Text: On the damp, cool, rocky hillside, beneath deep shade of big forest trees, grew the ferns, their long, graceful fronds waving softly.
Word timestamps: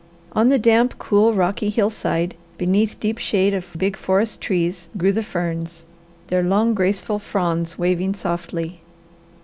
On 0.31 0.49
the 0.49 0.57
damp, 0.57 0.97
cool, 0.97 1.31
rocky 1.35 1.69
hillside, 1.69 2.33
beneath 2.57 2.99
deep 2.99 3.19
shade 3.19 3.53
of 3.53 3.67
big 3.77 3.95
forest 3.95 4.41
trees, 4.41 4.89
grew 4.97 5.11
the 5.11 5.21
ferns, 5.21 5.85
their 6.29 6.41
long, 6.41 6.73
graceful 6.73 7.19
fronds 7.19 7.77
waving 7.77 8.15
softly. 8.15 8.79